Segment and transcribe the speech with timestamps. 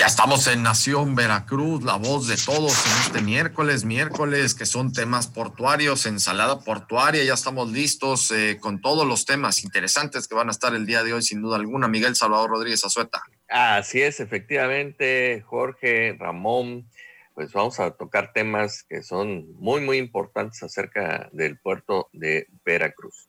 [0.00, 4.94] Ya estamos en Nación Veracruz, la voz de todos en este miércoles, miércoles que son
[4.94, 10.48] temas portuarios, ensalada portuaria, ya estamos listos eh, con todos los temas interesantes que van
[10.48, 11.86] a estar el día de hoy, sin duda alguna.
[11.86, 13.20] Miguel Salvador Rodríguez Azueta.
[13.50, 16.88] Así es, efectivamente, Jorge, Ramón,
[17.34, 23.28] pues vamos a tocar temas que son muy, muy importantes acerca del puerto de Veracruz.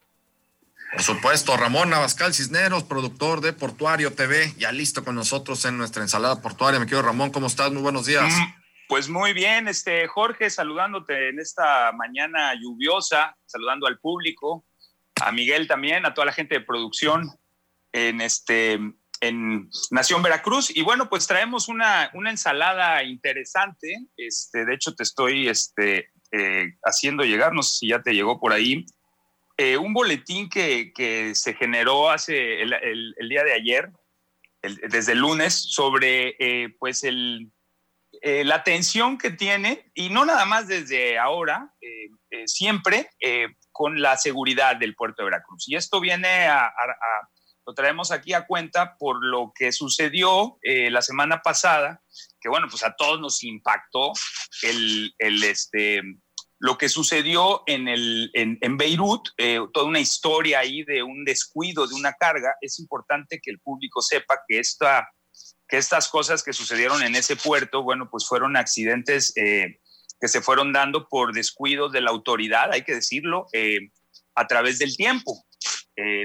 [0.91, 6.01] Por supuesto, Ramón Navascal Cisneros, productor de Portuario TV, ya listo con nosotros en nuestra
[6.01, 6.81] ensalada portuaria.
[6.81, 7.71] Me quiero Ramón, ¿cómo estás?
[7.71, 8.33] Muy buenos días.
[8.33, 14.65] Mm, pues muy bien, este Jorge, saludándote en esta mañana lluviosa, saludando al público,
[15.21, 17.29] a Miguel también, a toda la gente de producción
[17.93, 18.79] en este
[19.21, 20.75] en Nación Veracruz.
[20.75, 24.07] Y bueno, pues traemos una, una ensalada interesante.
[24.17, 28.39] Este, de hecho, te estoy este, eh, haciendo llegar, no sé si ya te llegó
[28.39, 28.85] por ahí,
[29.63, 33.91] eh, un boletín que, que, se generó hace el, día de ayer,
[34.63, 40.67] desde el lunes, sobre eh, pues eh, la atención que tiene, y no nada más
[40.67, 41.75] desde ahora,
[42.47, 43.11] siempre
[43.71, 45.65] con la seguridad del puerto de Veracruz.
[45.67, 46.73] Y esto viene a,
[47.63, 52.01] lo traemos aquí a cuenta por lo que sucedió la semana pasada,
[52.39, 54.11] que bueno, pues a todos nos impactó
[54.63, 56.01] el, el este,
[56.61, 61.87] lo que sucedió en, el, en, Beirut, eh, toda una historia ahí de un descuido
[61.87, 65.09] de una carga, es importante que el público sepa que, esta,
[65.67, 69.79] que estas cosas que sucedieron en ese puerto, bueno, pues fueron accidentes eh,
[70.19, 73.79] que se fueron dando por descuidos de la autoridad, hay que decirlo, eh,
[74.35, 75.43] a través del tiempo.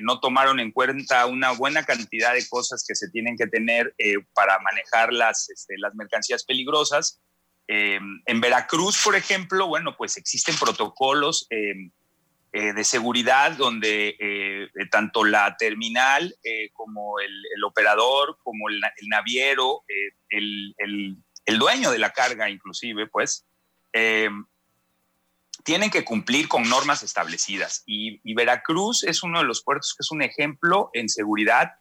[0.02, 3.94] no tomaron en cuenta una buena cantidad de cosas que se tienen que tener
[4.34, 7.20] para manejar las, este, las mercancías peligrosas
[7.68, 11.90] eh, en Veracruz, por ejemplo, bueno, pues existen protocolos eh,
[12.52, 16.34] eh, de seguridad donde tanto la terminal
[16.72, 19.82] como el, operador, como el, naviero,
[20.28, 23.46] el, dueño de la carga inclusive, pues,
[25.64, 27.82] tienen que cumplir con normas establecidas.
[27.86, 31.72] y Veracruz es uno de los puertos que es un ejemplo en seguridad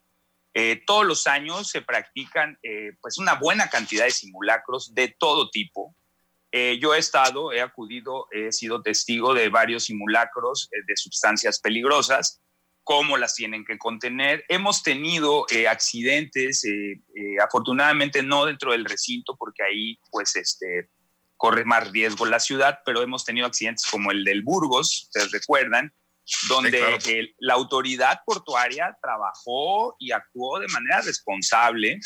[0.58, 5.50] eh, todos los años se practican eh, pues una buena cantidad de simulacros de todo
[5.50, 5.94] tipo.
[6.50, 12.40] Eh, yo he estado, he acudido, he sido testigo de varios simulacros de sustancias peligrosas,
[12.84, 14.46] cómo las tienen que contener.
[14.48, 16.62] Hemos tenido accidentes,
[17.44, 20.88] afortunadamente no dentro del recinto, porque ahí pues este,
[21.36, 25.92] corre más riesgo la ciudad, pero hemos tenido accidentes como el del Burgos, ustedes recuerdan,
[26.48, 32.00] donde la autoridad portuaria trabajó y actuó de manera responsable,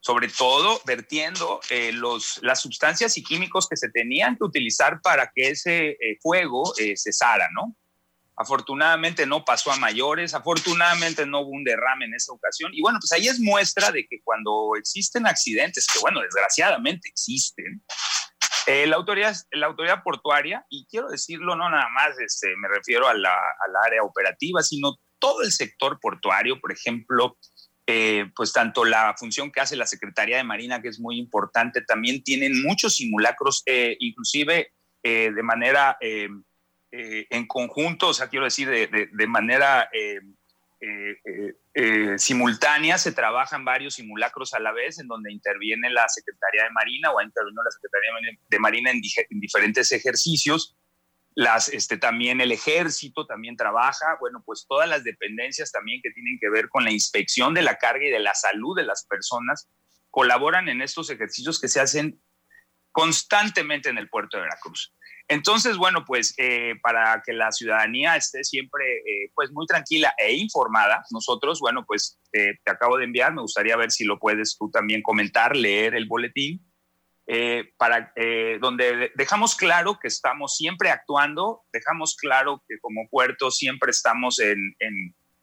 [0.00, 5.30] sobre todo vertiendo eh, los, las sustancias y químicos que se tenían que utilizar para
[5.32, 7.76] que ese eh, fuego eh, cesara, ¿no?
[8.34, 12.72] Afortunadamente no pasó a mayores, afortunadamente no hubo un derrame en esa ocasión.
[12.74, 17.84] Y bueno, pues ahí es muestra de que cuando existen accidentes, que bueno, desgraciadamente existen,
[18.66, 23.14] eh, la, autoridad, la portuaria, y quiero decirlo, no nada más este, me refiero a
[23.14, 23.36] la,
[23.84, 27.36] área operativa, sino todo el sector portuario, por ejemplo,
[27.86, 31.82] eh, pues tanto la función que hace la Secretaría de Marina, que es muy importante,
[31.82, 34.72] también tienen muchos simulacros, eh, inclusive
[35.04, 39.90] de manera en conjunto, o sea, quiero decir, de, de, de manera
[40.84, 46.08] eh, eh, eh, simultánea, se trabajan varios simulacros a la vez en donde interviene la
[46.08, 49.00] Secretaría de Marina o ha intervenido la Secretaría de Marina en,
[49.40, 50.76] diferentes ejercicios.
[51.36, 56.36] Las, este, también el ejército también trabaja, bueno, pues todas las dependencias también que tienen
[56.40, 59.68] que ver con la inspección de la carga y de la salud de las personas
[60.10, 62.20] colaboran en estos ejercicios que se hacen
[62.90, 64.92] constantemente en el puerto de Veracruz.
[65.32, 70.34] Entonces, bueno, pues eh, para que la ciudadanía esté siempre eh, pues muy tranquila e
[70.34, 74.70] informada, nosotros, bueno, pues te acabo de enviar, me gustaría ver si lo puedes tú
[74.70, 76.60] también comentar, leer el boletín,
[77.26, 78.12] eh, para,
[78.60, 84.74] donde dejamos claro que estamos siempre actuando, dejamos claro que como puerto siempre estamos en,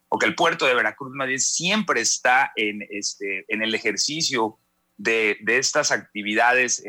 [0.08, 4.60] o que el puerto de Veracruz Madrid siempre está en, este, en el ejercicio
[4.98, 6.84] de, de estas actividades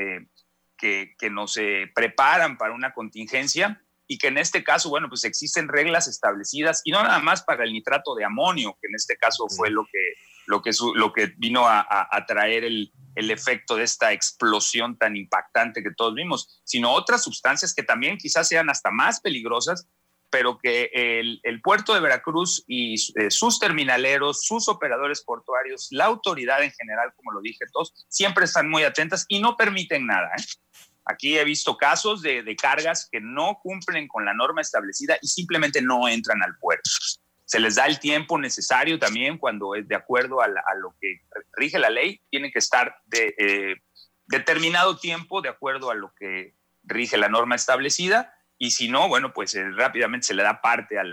[0.81, 5.23] que, que nos eh, preparan para una contingencia y que en este caso, bueno, pues
[5.23, 9.17] existen reglas establecidas y no nada más para el nitrato de amonio, que en este
[9.17, 10.15] caso fue lo que,
[10.47, 15.83] lo que, lo que vino a, traer el, el efecto de esta explosión tan impactante
[15.83, 19.89] que todos vimos, sino otras sustancias que también quizás sean hasta más peligrosas,
[20.31, 26.63] pero que el, puerto de Veracruz y eh, sus terminaleros, sus operadores portuarios, la autoridad
[26.63, 30.31] en general, como lo dije todos, siempre están muy atentas y no permiten nada.
[30.39, 30.43] ¿eh?
[31.05, 35.29] Aquí he visto casos de, de cargas que no cumplen con la norma establecida y
[35.29, 36.89] simplemente no entran al puerto
[37.51, 41.23] se les da el tiempo necesario también cuando es de acuerdo a, lo que
[41.55, 43.75] rige la ley, tiene que estar de eh,
[44.27, 46.55] determinado tiempo de acuerdo a lo que
[46.85, 50.97] rige la norma establecida y si no, bueno, pues eh, rápidamente se le da parte
[50.99, 51.05] a,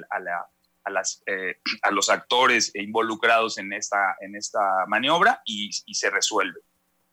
[0.91, 6.59] las, eh, a los actores involucrados en esta, en esta maniobra y se resuelve.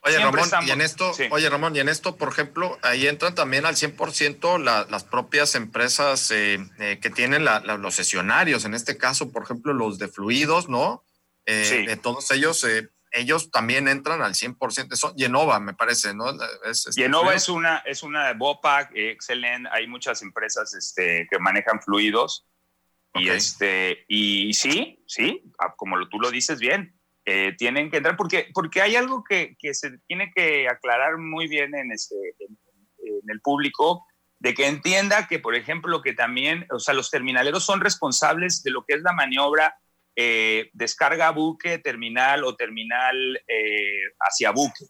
[0.07, 3.65] Oye, Ramón, y en esto, oye, Ramón, y en esto, por ejemplo, ahí entran también
[3.65, 4.59] al 100%
[4.91, 9.99] las propias empresas eh, eh, que tienen los sesionarios, en este caso, por ejemplo, los
[9.99, 11.03] de fluidos, ¿no?
[11.47, 12.67] Eh, de todos ellos,
[13.15, 14.95] ellos también entran al 100%.
[14.97, 16.31] Son Genova, me parece, ¿no?
[16.65, 19.69] Es, este, Genova es una, es una Bopac, excelente.
[19.73, 22.47] Hay muchas empresas este, que manejan fluidos.
[23.15, 28.17] Y, este, y sí, sí, ah, como tú lo dices bien, eh, tienen que entrar,
[28.17, 32.59] porque, porque hay algo que, que, se tiene que aclarar muy bien en, este, en,
[33.29, 34.05] el público,
[34.41, 38.73] de que entienda que, por ejemplo, que también, o sea, los terminaleros son responsables de
[38.73, 39.79] lo que es la maniobra
[40.17, 43.17] eh, descarga buque, terminal o terminal
[43.47, 44.87] eh, hacia buque.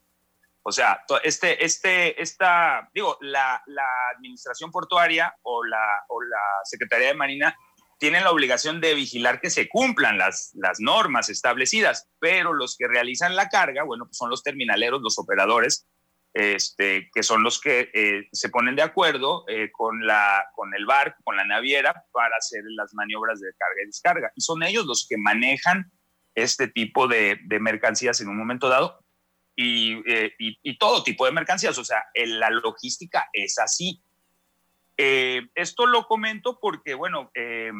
[0.67, 3.87] O sea, este, este, esta, digo, la, la
[4.17, 7.55] administración portuaria o la, o la Secretaría de Marina
[7.99, 12.89] tienen la obligación de vigilar que se cumplan las, las normas establecidas, pero los que
[12.89, 15.87] realizan la carga, bueno, pues son los terminaleros, los operadores,
[16.35, 20.85] este, que son los que eh, se ponen de acuerdo eh, con, la, con el
[20.85, 24.33] barco, con la naviera, para hacer las maniobras de carga y descarga.
[24.35, 25.91] Y son ellos los que manejan
[26.35, 28.99] este tipo de, de mercancías en un momento dado
[29.57, 31.79] y, eh, y, y, todo tipo de mercancías.
[31.79, 34.03] O sea, la logística es así.
[34.97, 37.73] Eh, esto lo comento porque, bueno, eh,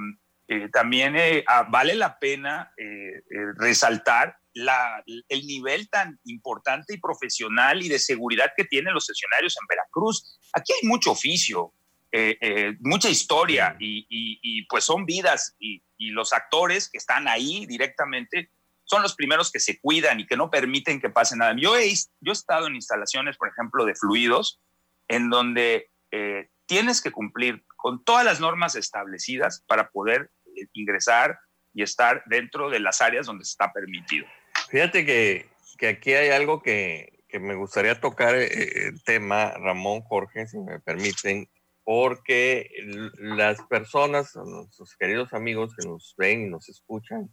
[0.49, 1.17] eh, también
[1.47, 2.73] ah, vale la pena
[3.57, 9.67] resaltar el nivel tan importante y profesional y de seguridad que tienen los sesionarios en
[9.69, 10.39] Veracruz.
[10.53, 11.73] Aquí hay mucho oficio,
[12.81, 18.51] mucha historia y, pues son vidas y, los actores que están ahí directamente
[18.85, 21.55] son los primeros que se cuidan y que no permiten que pase nada.
[21.59, 24.61] Yo he, yo he estado en instalaciones, por ejemplo, de fluidos,
[25.09, 25.91] en donde
[26.67, 31.39] tienes que cumplir con todas las normas establecidas para poder eh, ingresar
[31.73, 34.27] y estar dentro de las áreas donde está permitido.
[34.69, 35.47] Fíjate que,
[35.79, 40.59] que aquí hay algo que, que me gustaría tocar eh, el tema, Ramón, Jorge, si
[40.59, 41.49] me permiten,
[41.85, 42.71] porque
[43.19, 47.29] las personas, nuestros queridos amigos que nos ven y nos escuchan,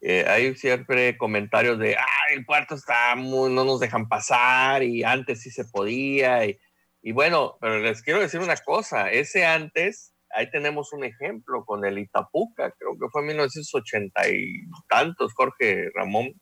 [0.00, 5.04] eh, hay siempre comentarios de, ah, el puerto está muy, no nos dejan pasar y
[5.04, 6.58] antes sí se podía y
[7.02, 11.84] y bueno, pero les quiero decir una cosa, ese antes, ahí tenemos un ejemplo con
[11.84, 16.32] el Itapuca, creo que fue en 1980 y tantos, Jorge Ramón,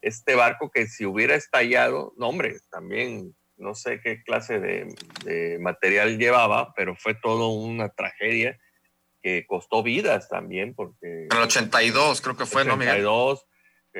[0.00, 6.18] este barco que si hubiera estallado, no hombre, también no sé qué clase de, material
[6.18, 8.58] llevaba, pero fue todo una tragedia
[9.20, 11.26] que costó vidas también, porque...
[11.30, 13.48] En el 82 creo que fue, 82, ¿no,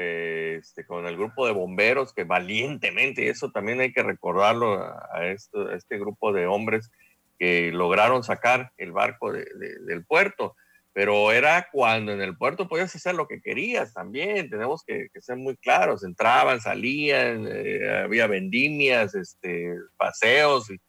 [0.01, 5.27] este, con el grupo de bomberos que valientemente, y eso también hay que recordarlo a,
[5.27, 6.91] esto, este grupo de hombres
[7.39, 10.57] que lograron sacar el barco del puerto,
[10.99, 15.37] pero era cuando en el puerto podías hacer lo que querías también, tenemos que, ser
[15.37, 20.81] muy claros, entraban, salían, eh, había vendimias, este, paseos, y,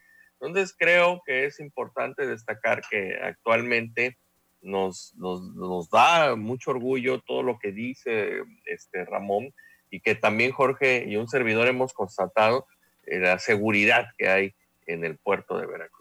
[0.41, 4.17] entonces creo que es importante destacar que actualmente
[4.63, 9.53] nos, nos, da mucho orgullo todo lo que dice este Ramón
[9.91, 12.65] y que también Jorge y un servidor hemos constatado
[13.05, 14.55] eh, la seguridad que hay
[14.87, 15.98] en el puerto de Veracruz.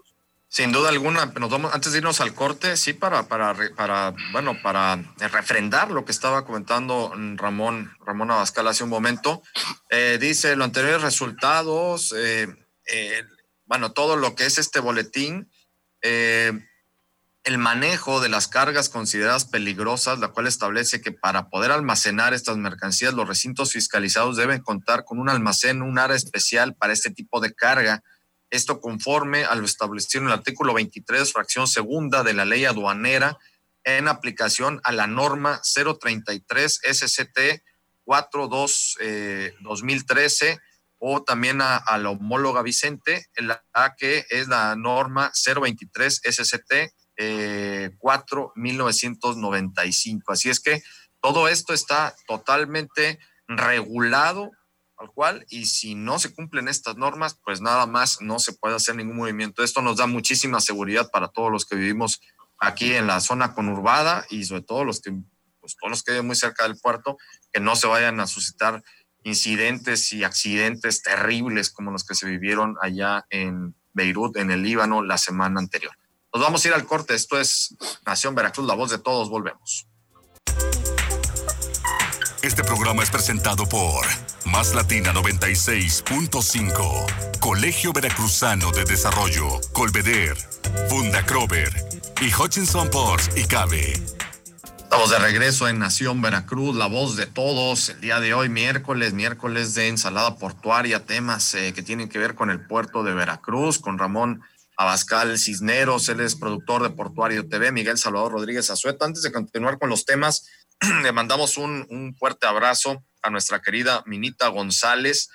[0.51, 4.57] Sin duda alguna, nos vamos, antes de irnos al corte, sí, para, para, para, bueno,
[4.63, 9.43] para refrendar lo que estaba comentando Ramón, Ramón Abascal hace un momento.
[9.91, 12.49] Eh, dice, los anteriores resultados, eh,
[13.67, 15.51] bueno, todo lo que es este boletín,
[17.49, 22.59] el manejo de las cargas consideradas peligrosas, la cual establece que para poder almacenar estas
[22.59, 27.41] mercancías, los recintos fiscalizados deben contar con un almacén, un área especial para este tipo
[27.41, 28.03] de carga.
[28.51, 33.39] Esto conforme a lo establecido en el artículo 23, fracción segunda de la ley aduanera,
[33.85, 37.63] en aplicación a la norma 033 SCT
[38.05, 38.99] 42
[39.61, 40.59] 2013
[40.99, 43.63] o también a, la homóloga Vicente, la
[43.97, 50.33] que es la norma 023 SCT eh, 4, 1995.
[50.33, 50.83] Así es que
[51.21, 54.53] todo esto está totalmente regulado
[54.99, 58.75] al cual, y si no se cumplen estas normas, pues nada más no se puede
[58.75, 59.63] hacer ningún movimiento.
[59.63, 62.21] Esto nos da muchísima seguridad para todos los que vivimos
[62.59, 65.13] aquí en la zona conurbada y sobre todo los que,
[65.61, 67.17] pues, todos los que viven muy cerca del puerto,
[67.53, 68.83] que no se vayan a suscitar
[69.23, 75.03] incidentes y accidentes terribles como los que se vivieron allá en Beirut, en el Líbano,
[75.03, 75.93] la semana anterior.
[76.33, 77.15] Nos vamos a ir al corte.
[77.15, 79.31] Esto es Nación Veracruz, la voz de todos.
[79.31, 79.87] Volvemos.
[82.43, 84.07] Este programa es presentado por
[84.51, 90.35] Más Latina 96.5, Colegio Veracruzano de Desarrollo, Colveder,
[90.89, 91.71] Funda Crover
[92.21, 93.93] y Hutchinson Ports y Cabe.
[94.79, 97.91] Estamos de regreso en Nación Veracruz, la voz de todos.
[97.91, 102.35] El día de hoy, miércoles, miércoles de ensalada portuaria, temas eh, que tienen que ver
[102.35, 104.41] con el puerto de Veracruz, con Ramón
[104.79, 109.05] Abascal Cisneros, él es productor de Portuario TV, Miguel Salvador Rodríguez Azueta.
[109.05, 110.47] Antes de continuar con los temas,
[111.03, 115.29] le mandamos un, un fuerte abrazo a nuestra querida Minita González.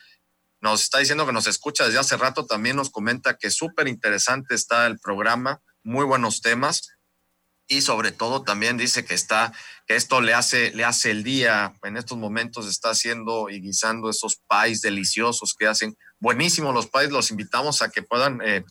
[0.61, 4.55] Nos está diciendo que nos escucha desde hace rato, también nos comenta que súper interesante
[4.55, 6.93] está el programa, muy buenos temas
[7.67, 9.53] y sobre todo también dice que está
[9.87, 14.09] que esto le hace le hace el día en estos momentos está haciendo y guisando
[14.09, 18.65] esos pais deliciosos que hacen buenísimos los pais los invitamos a que puedan eh,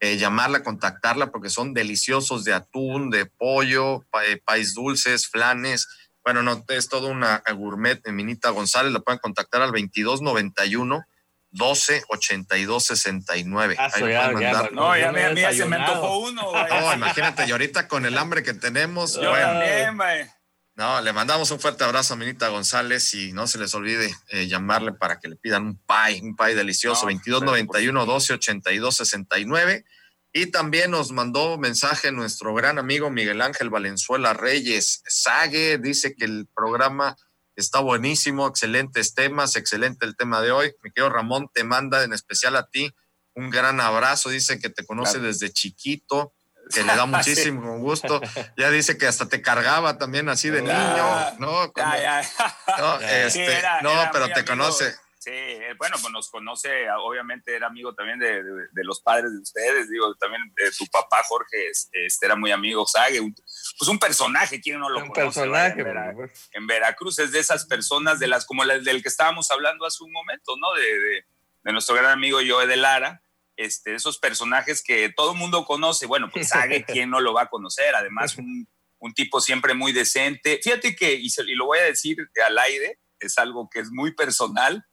[0.00, 5.86] eh, llamarla contactarla porque son deliciosos de atún de pollo eh, pais dulces flanes
[6.28, 11.06] bueno no es todo una gourmet Minita González la pueden contactar al 2291
[11.50, 13.76] 12 82 69.
[13.78, 14.06] Ah, ya,
[14.38, 16.52] ya, no, ya, me, ya se me antojó uno.
[16.52, 19.14] No, imagínate, y ahorita con el hambre que tenemos.
[19.14, 20.30] Yo bueno, también,
[20.74, 24.46] No, le mandamos un fuerte abrazo a Minita González y no se les olvide eh,
[24.46, 29.84] llamarle para que le pidan un pie, un pie delicioso, no, 2291 12 82 69.
[30.32, 35.02] Y también nos mandó mensaje nuestro gran amigo Miguel Ángel Valenzuela Reyes.
[35.06, 37.16] Sague dice que el programa
[37.58, 40.76] Está buenísimo, excelentes temas, excelente el tema de hoy.
[40.84, 42.94] Mi querido Ramón te manda en especial a ti
[43.34, 44.28] un gran abrazo.
[44.28, 45.26] Dice que te conoce claro.
[45.26, 46.32] desde chiquito,
[46.72, 48.20] que le da muchísimo gusto.
[48.56, 51.72] Ya dice que hasta te cargaba también así de niño, ¿no?
[51.72, 52.56] Como, ya, ya.
[52.78, 54.46] no, este, sí, era, no era pero te amigo.
[54.46, 54.94] conoce.
[55.28, 59.30] Sí, eh, bueno, pues nos conoce, obviamente era amigo también de, de, de los padres
[59.30, 63.88] de ustedes, digo, también de tu papá Jorge, este, era muy amigo Sague, un, pues
[63.90, 65.40] un personaje, ¿quién no lo un conoce?
[65.40, 66.14] personaje, en, Vera,
[66.52, 70.02] en, Veracruz es de esas personas, de las como las del que estábamos hablando hace
[70.02, 70.72] un momento, ¿no?
[70.72, 71.26] De, de,
[71.64, 73.22] de nuestro gran amigo Joe de Lara,
[73.58, 77.42] este, esos personajes que todo el mundo conoce, bueno, pues Sague, ¿quién no lo va
[77.42, 77.94] a conocer?
[77.94, 78.66] Además, un,
[78.98, 80.58] un tipo siempre muy decente.
[80.62, 82.16] Fíjate que, y, se, y lo voy a decir
[82.46, 84.86] al aire, es algo que es muy personal,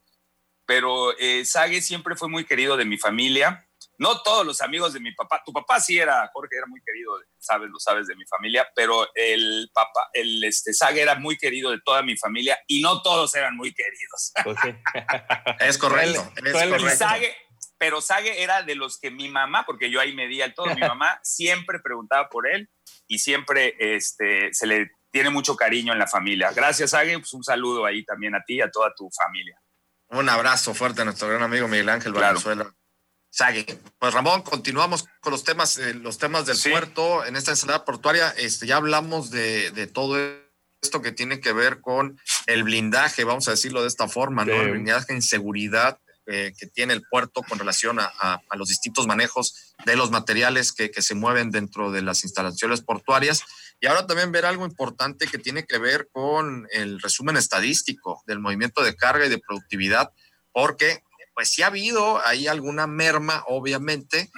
[0.66, 3.66] pero eh, Sage siempre fue muy querido de mi familia.
[3.98, 5.42] No todos los amigos de mi papá.
[5.44, 9.08] Tu papá sí era, Jorge era muy querido, sabes, lo sabes, de mi familia, pero
[9.14, 13.34] el papá, el este, Sage era muy querido de toda mi familia y no todos
[13.34, 14.32] eran muy queridos.
[14.44, 14.74] Pues sí.
[15.60, 16.30] es correcto.
[16.44, 16.90] Es correcto.
[16.90, 17.34] Sage,
[17.78, 20.80] pero Sage era de los que mi mamá, porque yo ahí medía el todo, mi
[20.80, 22.68] mamá siempre preguntaba por él
[23.06, 26.50] y siempre este, se le tiene mucho cariño en la familia.
[26.54, 27.18] Gracias, Sage.
[27.18, 29.58] Pues un saludo ahí también a ti y a toda tu familia.
[30.08, 32.26] Un abrazo fuerte a nuestro gran amigo Miguel Ángel claro.
[32.26, 32.74] Valenzuela.
[33.30, 33.66] Sague.
[33.98, 36.70] Pues Ramón, continuamos con los temas, eh, los temas del sí.
[36.70, 38.30] puerto en esta ensalada portuaria.
[38.38, 40.16] Este, ya hablamos de, de, todo
[40.80, 44.50] esto que tiene que ver con el blindaje, vamos a decirlo de esta forma, sí.
[44.50, 44.62] ¿no?
[44.62, 49.74] El blindaje en seguridad eh, que tiene el puerto con relación a, los distintos manejos
[49.84, 53.44] de los materiales que, se mueven dentro de las instalaciones portuarias.
[53.80, 58.40] Y ahora también ver algo importante que tiene que ver con el resumen estadístico del
[58.40, 60.10] movimiento de carga y de productividad,
[60.52, 61.04] porque
[61.34, 64.30] pues sí ha habido ahí alguna merma, obviamente,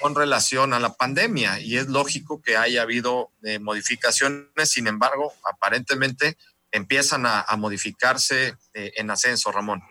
[0.00, 5.34] con relación a la pandemia, y es lógico que haya habido eh, modificaciones, sin embargo,
[5.50, 6.38] aparentemente
[6.70, 9.82] empiezan a, a modificarse eh, en ascenso, Ramón.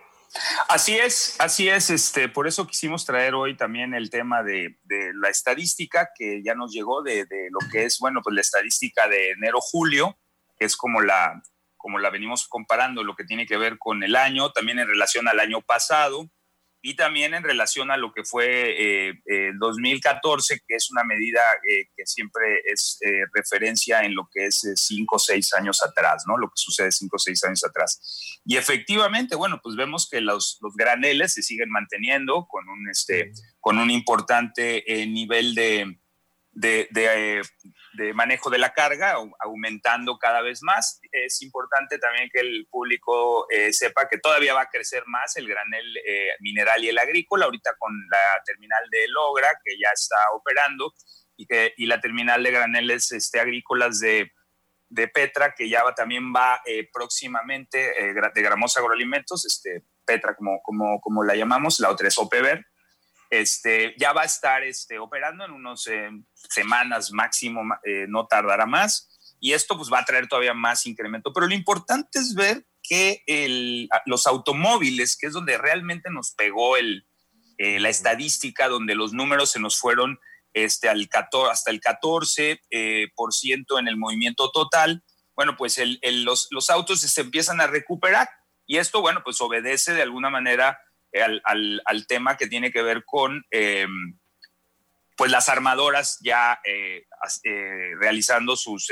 [0.67, 1.89] Así es, así es.
[1.89, 4.77] Este, por eso quisimos traer hoy también el tema de,
[5.15, 9.07] la estadística que ya nos llegó de, de, lo que es, bueno, pues la estadística
[9.07, 10.17] de enero-julio,
[10.57, 11.41] que es como la,
[11.77, 15.27] como la venimos comparando, lo que tiene que ver con el año, también en relación
[15.27, 16.29] al año pasado
[16.85, 21.39] y también en relación a lo que fue eh, eh, 2014, que es una medida
[21.65, 26.25] eh, que siempre es eh, referencia en lo que es cinco o seis años atrás,
[26.27, 26.37] ¿no?
[26.37, 28.41] Lo que sucede cinco o seis años atrás.
[28.45, 33.31] Y efectivamente, bueno, pues vemos que los, los graneles se siguen manteniendo con un, este,
[33.61, 35.99] con un importante nivel de,
[36.53, 37.41] de, de,
[37.93, 40.99] de, manejo de la carga, aumentando cada vez más.
[41.11, 45.47] Es importante también que el público eh, sepa que todavía va a crecer más el
[45.47, 50.17] granel eh, mineral y el agrícola, ahorita con la terminal de Logra, que ya está
[50.33, 50.93] operando,
[51.35, 54.31] y, que, y la terminal de graneles este, agrícolas de,
[54.89, 60.61] de Petra, que ya va, también va eh, próximamente, de Gramosa Agroalimentos, este, Petra, como,
[60.61, 62.63] como, como la llamamos, la otra es Opever.
[63.33, 68.67] Este, ya va a estar este, operando en unas eh, semanas máximo, eh, no tardará
[68.67, 69.09] más,
[69.39, 71.33] y esto pues va a traer todavía más incremento.
[71.33, 73.23] Pero lo importante es ver que
[74.05, 77.07] los automóviles, que es donde realmente nos pegó el,
[77.57, 80.19] eh, la estadística, donde los números se nos fueron
[80.53, 85.03] este, al 14, hasta el 14% por ciento en el movimiento total,
[85.35, 85.81] bueno, pues
[86.51, 88.29] los, autos se empiezan a recuperar
[88.67, 90.77] y esto, bueno, pues obedece de alguna manera
[91.21, 93.87] al, al, al tema que tiene que ver con eh,
[95.15, 97.05] pues las armadoras ya eh,
[97.43, 98.87] eh, realizando sus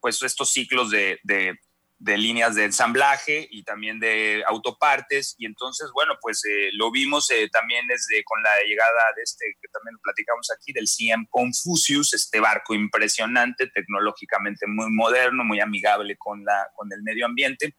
[0.00, 1.58] pues estos ciclos de, de,
[1.98, 5.34] de, líneas de ensamblaje y también de autopartes.
[5.38, 9.98] Y entonces bueno pues lo vimos también desde con la llegada de este que también
[10.02, 16.68] platicamos aquí del CM Confucius este barco impresionante tecnológicamente muy moderno muy amigable con la
[16.74, 17.74] con el medio ambiente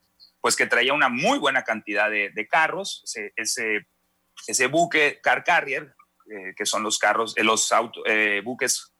[0.45, 3.01] pues que traía una muy buena cantidad de, carros,
[3.35, 3.87] ese,
[4.45, 5.95] ese, buque car carrier,
[6.29, 7.73] eh, que son los carros, eh, los
[8.05, 8.93] eh, buques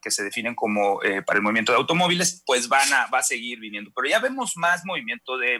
[0.00, 3.58] que se definen como para el movimiento de automóviles, pues van a, va a seguir
[3.58, 3.90] viniendo.
[3.92, 5.58] Pero ya vemos más movimiento de,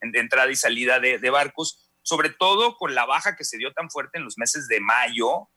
[0.00, 4.18] entrada y salida de, barcos, sobre todo con la baja que se dio tan fuerte
[4.18, 5.48] en los meses de mayo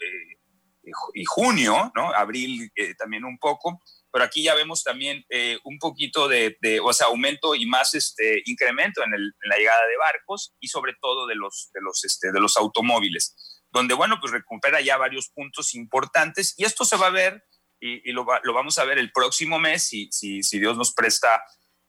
[1.14, 2.12] y junio, ¿no?
[2.12, 7.08] Abril también un poco, pero aquí ya vemos también eh, un poquito de, o sea,
[7.08, 11.70] aumento y más este, incremento en, la llegada de barcos y sobre todo de los,
[11.74, 16.66] de los, este, de los automóviles, donde, bueno, pues recupera ya varios puntos importantes y
[16.66, 17.44] esto se va a ver
[17.80, 21.44] y, lo, lo, vamos a ver el próximo mes, si, si, si Dios nos presta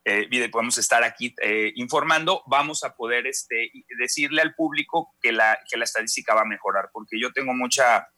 [0.05, 5.15] eh, vida y podemos estar aquí eh, informando, vamos a poder este, decirle al público
[5.21, 8.09] que la, que la estadística va a mejorar, porque yo tengo mucha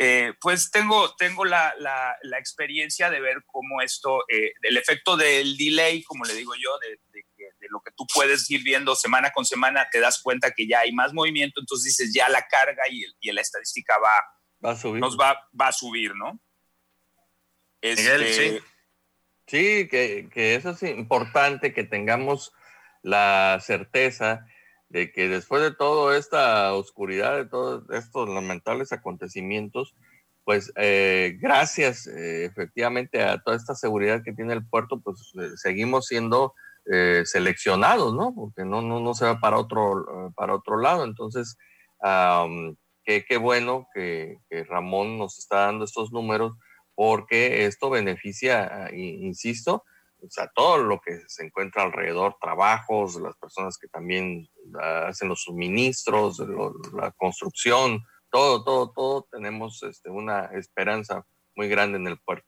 [0.00, 5.56] eh, pues tengo, tengo la, la, experiencia de ver cómo esto, eh, el efecto del
[5.56, 9.44] delay, como le digo yo, de, de, lo que tú puedes ir viendo semana con
[9.44, 13.04] semana, te das cuenta que ya hay más movimiento, entonces dices, ya la carga y,
[13.20, 14.22] y la estadística va,
[14.64, 15.00] va a subir.
[15.00, 16.40] nos va, va a subir, ¿no?
[17.80, 18.58] Este, sí.
[19.48, 22.52] sí, que, que eso es importante, que tengamos
[23.02, 24.46] la certeza
[24.88, 29.94] de que después de toda esta oscuridad, de todos estos lamentables acontecimientos,
[30.48, 35.50] pues eh, gracias eh, efectivamente a toda esta seguridad que tiene el puerto, pues eh,
[35.56, 36.54] seguimos siendo
[37.24, 38.34] seleccionados, ¿no?
[38.34, 41.04] Porque no, no, no se va para otro, para otro lado.
[41.04, 41.58] Entonces,
[43.04, 46.54] qué, qué bueno que, que, Ramón nos está dando estos números
[46.94, 49.84] porque esto beneficia, insisto,
[50.20, 54.48] o sea, todo lo que se encuentra alrededor, trabajos, las personas que también
[55.06, 56.42] hacen los suministros,
[56.92, 62.46] la construcción, todo, todo, todo, tenemos este, una esperanza muy grande en el puerto.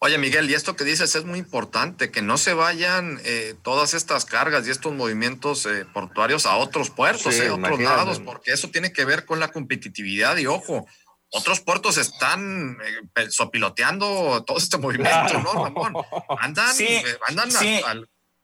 [0.00, 3.94] Oye, Miguel, y esto que dices es muy importante, que no se vayan eh, todas
[3.94, 8.52] estas cargas y estos movimientos eh, portuarios a otros puertos, eh, a otros lados, porque
[8.52, 10.86] eso tiene que ver con la competitividad y ojo,
[11.34, 12.78] otros puertos están
[13.16, 15.94] eh, sopiloteando todo este movimiento, ¿no, Ramón?
[16.38, 17.50] Andan, eh, andan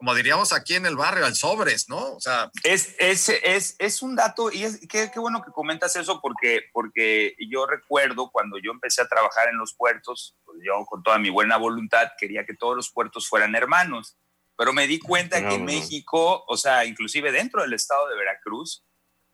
[0.00, 2.14] como diríamos aquí en el barrio, al sobres, ¿no?
[2.14, 2.50] O sea.
[2.64, 6.62] Es, es, es, es un dato, y es qué, qué, bueno que comentas eso, porque,
[6.72, 11.18] porque yo recuerdo cuando yo empecé a trabajar en los puertos, pues yo con toda
[11.18, 14.16] mi buena voluntad quería que todos los puertos fueran hermanos,
[14.57, 18.83] pero me di cuenta que en México, o sea, inclusive dentro del estado de Veracruz,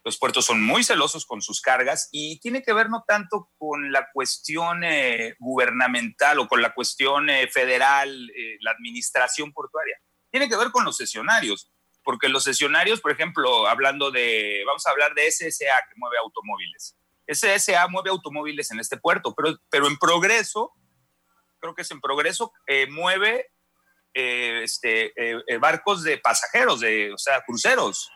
[0.07, 3.91] los puertos son muy celosos con sus cargas y tiene que ver no tanto con
[3.91, 9.99] la cuestión eh, gubernamental o con la cuestión eh, federal, eh, la administración portuaria.
[10.31, 11.73] Tiene que ver con los sesionarios,
[12.05, 16.97] porque los sesionarios, por ejemplo, hablando de, vamos a hablar de SSA que mueve automóviles.
[17.27, 20.73] SSA mueve automóviles en este puerto, pero, pero en progreso,
[21.59, 22.53] creo que es en progreso,
[22.91, 23.51] mueve
[24.15, 25.13] este,
[25.59, 28.09] barcos de pasajeros, de, o sea, cruceros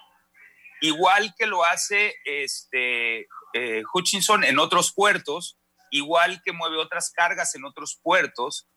[0.81, 5.59] igual que lo hace este, eh, Hutchinson en otros puertos,
[5.91, 8.69] igual que mueve otras cargas en otros puertos,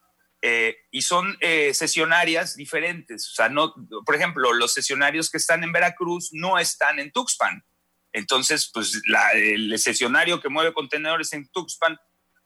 [0.42, 3.30] eh, y son eh, sesionarias diferentes.
[3.32, 3.74] O sea, no,
[4.06, 7.64] por ejemplo, los sesionarios que están en Veracruz no están en Tuxpan.
[8.12, 9.02] Entonces, pues
[9.34, 11.98] el sesionario que mueve contenedores en Tuxpan,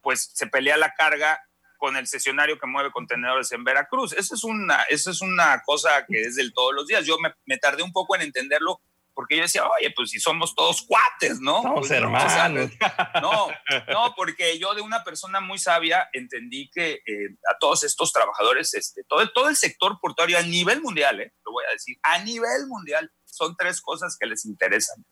[0.01, 1.39] pues se pelea la carga
[1.77, 4.13] con el sesionario que mueve contenedores en Veracruz.
[4.13, 7.05] Eso es una, eso es una cosa que es del todos los días.
[7.05, 8.81] Yo me, me tardé un poco en entenderlo
[9.17, 11.63] porque yo decía, oye, pues si somos todos cuates, ¿no?
[11.63, 12.69] Somos pues, hermanos.
[13.19, 13.47] No,
[13.87, 18.75] no, porque yo de una persona muy sabia entendí que eh, a todos estos trabajadores,
[18.75, 22.19] este, todo, todo el sector portuario a nivel mundial, eh, lo voy a decir, a
[22.19, 25.03] nivel mundial, son tres cosas que les interesan.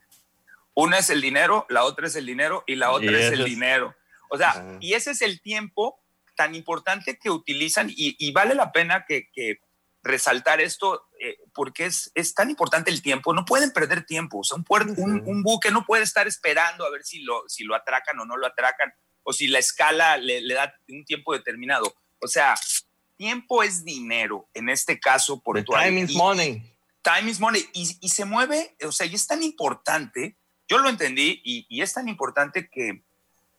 [0.75, 3.95] Una es el dinero, la otra es el dinero y la otra es el dinero.
[4.29, 5.99] O sea, y ese es el tiempo
[6.35, 9.61] tan importante que utilizan y, vale la pena que, que
[10.03, 14.39] resaltar esto, eh, porque es, es tan importante el tiempo, no pueden perder tiempo.
[14.39, 17.75] O sea, un, un, buque no puede estar esperando a ver si lo, si lo
[17.75, 21.95] atracan o no lo atracan, o si la escala le, le da un tiempo determinado.
[22.21, 22.55] O sea,
[23.17, 26.61] tiempo es dinero, en este caso por Time is money.
[27.01, 27.67] Time is money.
[27.73, 31.81] Y, y, se mueve, o sea, y es tan importante, yo lo entendí, y, y
[31.81, 33.03] es tan importante que,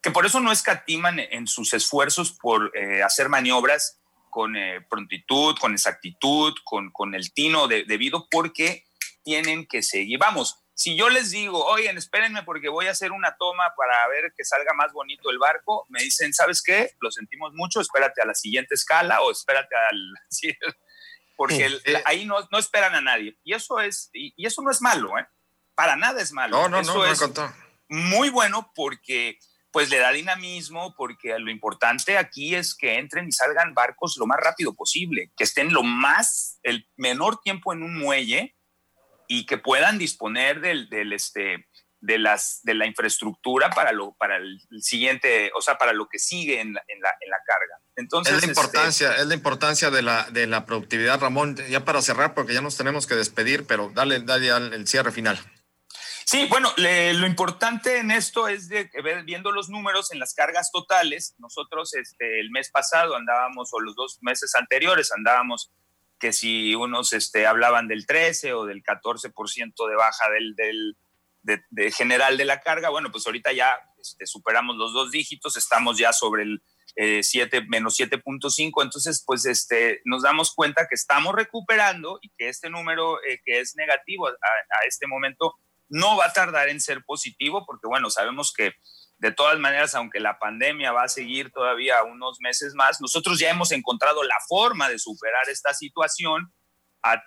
[0.03, 3.99] que por eso no escatiman en sus esfuerzos por eh, hacer maniobras
[4.37, 8.85] con eh, prontitud, con exactitud, con, con el tino debido, porque
[9.25, 10.19] tienen que seguir.
[10.19, 14.35] Vamos, si yo les digo, oigan, espérenme porque voy a hacer una toma para ver
[14.37, 16.91] que salga más bonito el barco, me dicen, ¿sabes qué?
[17.01, 20.13] Lo sentimos mucho, espérate a la siguiente escala o espérate al...
[21.39, 23.39] porque ahí no, no, esperan a nadie.
[23.43, 25.27] Y eso, es, y, eso no es malo, ¿eh?
[25.75, 26.59] Para nada es malo.
[26.59, 27.23] No, no, eso no, es
[27.89, 29.39] muy bueno porque
[29.77, 34.27] pues le da dinamismo porque lo importante aquí es que entren y salgan barcos lo
[34.27, 38.57] más rápido posible, que estén lo más, el menor tiempo en un muelle
[39.29, 41.67] y que puedan disponer del, del este,
[42.01, 46.19] de, las, de la infraestructura para, lo, para el siguiente, o sea, para lo que
[46.19, 47.79] sigue en la, en la, en la carga.
[47.97, 51.57] Entonces, es la importancia, este, es la importancia de la, de la productividad, Ramón.
[51.69, 55.39] Ya para cerrar, porque ya nos tenemos que despedir, pero dale, dale el cierre final.
[56.29, 58.91] Sí, bueno, lo importante en esto es de
[59.25, 61.37] viendo los números en las cargas totales.
[61.39, 65.71] Nosotros este, el mes pasado andábamos, o los dos meses anteriores andábamos,
[66.19, 70.97] que si unos este, hablaban del 13 o del 14% de baja del, del
[71.71, 75.97] de, general de la carga, bueno, pues ahorita ya este, superamos los dos dígitos, estamos
[75.97, 76.63] ya sobre el
[77.23, 82.49] 7, eh, menos 7.5, entonces pues este, nos damos cuenta que estamos recuperando y que
[82.49, 85.55] este número eh, que es negativo a, a este momento
[85.89, 88.73] no va a tardar en ser positivo porque, bueno, sabemos que
[89.19, 93.51] de todas maneras, aunque la pandemia va a seguir todavía unos meses más, nosotros ya
[93.51, 96.53] hemos encontrado la forma de superar esta situación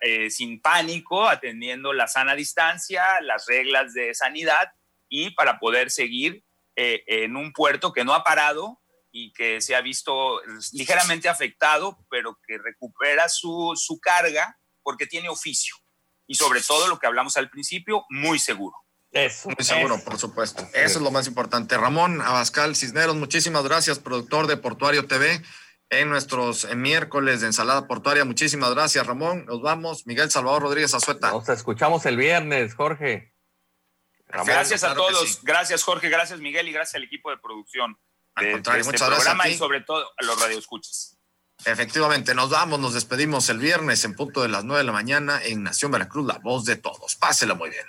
[0.02, 4.72] eh, sin pánico, atendiendo la sana distancia, las reglas de sanidad
[5.08, 6.44] y para poder seguir
[6.76, 8.80] eh, en un puerto que no ha parado
[9.12, 10.42] y que se ha visto
[10.74, 15.76] ligeramente afectado, pero que recupera su, su carga porque tiene oficio
[16.30, 18.78] y sobre todo lo que hablamos al principio, muy seguro.
[19.12, 20.62] Eso, muy seguro, por supuesto.
[20.76, 21.76] Eso es lo más importante.
[21.76, 25.42] Ramón Abascal Cisneros, muchísimas gracias, productor de Portuario TV
[25.90, 28.26] en nuestros miércoles de ensalada portuaria.
[28.26, 29.46] Muchísimas gracias, Ramón.
[29.48, 30.06] Nos vamos.
[30.06, 31.32] Miguel Salvador Rodríguez Azueta.
[31.32, 33.34] Nos escuchamos el viernes, Jorge.
[34.28, 35.44] gracias a todos.
[35.44, 36.10] Gracias, Jorge.
[36.10, 36.68] Gracias, Miguel.
[36.68, 37.98] Y gracias al equipo de producción
[38.40, 41.19] de, este programa y sobre todo a los radioescuchas.
[41.66, 45.42] Efectivamente, nos vamos, nos despedimos el viernes en punto de las nueve de la mañana
[45.44, 47.16] en Nación Veracruz, la voz de todos.
[47.16, 47.86] Pásela muy bien.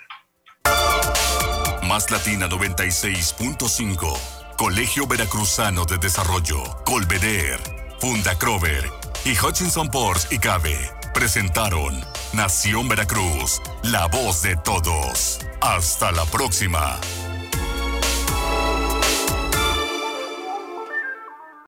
[1.87, 4.17] Más Latina 96.5,
[4.57, 7.59] Colegio Veracruzano de Desarrollo, Colveder,
[7.99, 8.89] Funda Crover
[9.25, 11.99] y Hutchinson Ports y Cabe presentaron
[12.33, 15.39] Nación Veracruz, la voz de todos.
[15.61, 16.99] Hasta la próxima.